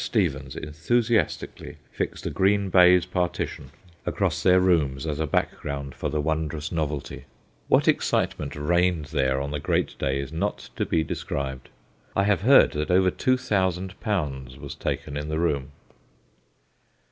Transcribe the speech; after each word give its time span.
Stevens 0.03 0.55
enthusiastically 0.55 1.77
fixed 1.91 2.25
a 2.25 2.31
green 2.31 2.71
baize 2.71 3.05
partition 3.05 3.69
across 4.03 4.41
their 4.41 4.59
rooms 4.59 5.05
as 5.05 5.19
a 5.19 5.27
background 5.27 5.93
for 5.93 6.09
the 6.09 6.19
wondrous 6.19 6.71
novelty. 6.71 7.25
What 7.67 7.87
excitement 7.87 8.55
reigned 8.55 9.05
there 9.13 9.39
on 9.39 9.51
the 9.51 9.59
great 9.59 9.95
day 9.99 10.17
is 10.17 10.33
not 10.33 10.71
to 10.77 10.87
be 10.87 11.03
described. 11.03 11.69
I 12.15 12.23
have 12.23 12.41
heard 12.41 12.71
that 12.71 12.89
over 12.89 13.11
2000l. 13.11 14.57
was 14.57 14.73
taken 14.73 15.15
in 15.15 15.29
the 15.29 15.37
room. 15.37 15.69